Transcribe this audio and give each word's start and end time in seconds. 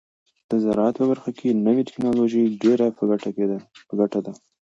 د 0.49 0.51
زراعت 0.63 0.95
په 0.99 1.05
برخه 1.11 1.29
کې 1.37 1.59
نوې 1.67 1.81
ټیکنالوژي 1.87 2.43
ډیره 2.63 2.87
په 3.87 3.93
ګټه 3.99 4.19
ده. 4.25 4.31